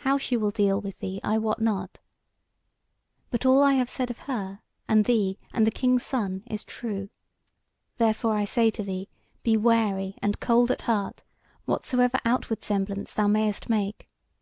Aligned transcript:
How 0.00 0.18
she 0.18 0.36
will 0.36 0.50
deal 0.50 0.82
with 0.82 0.98
thee, 0.98 1.18
I 1.24 1.38
wot 1.38 1.58
not; 1.58 2.00
but 3.30 3.46
all 3.46 3.62
I 3.62 3.72
have 3.72 3.88
said 3.88 4.10
of 4.10 4.18
her 4.28 4.60
and 4.86 5.06
thee 5.06 5.38
and 5.50 5.66
the 5.66 5.70
King's 5.70 6.04
Son 6.04 6.42
is 6.46 6.62
true. 6.62 7.08
Therefore 7.96 8.34
I 8.36 8.44
say 8.44 8.70
to 8.70 8.82
thee, 8.82 9.08
be 9.42 9.56
wary 9.56 10.14
and 10.20 10.38
cold 10.40 10.70
at 10.70 10.82
heart, 10.82 11.24
whatsoever 11.64 12.18
outward 12.22 12.62
semblance 12.62 13.14
thou 13.14 13.28
mayst 13.28 13.70
make. 13.70 14.10